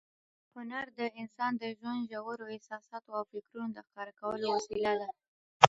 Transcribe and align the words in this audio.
هنر 0.55 0.85
د 0.99 1.01
انسان 1.21 1.51
د 1.57 1.63
ژوند 1.77 2.09
ژورو 2.11 2.51
احساساتو 2.55 3.09
او 3.17 3.23
فکرونو 3.31 3.71
د 3.73 3.79
ښکاره 3.87 4.13
کولو 4.21 4.45
وسیله 4.55 4.93
ده. 5.01 5.09